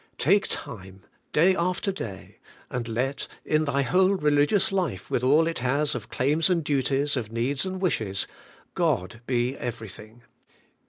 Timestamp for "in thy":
3.45-3.83